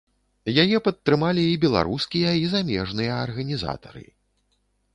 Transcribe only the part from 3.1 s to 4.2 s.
арганізатары.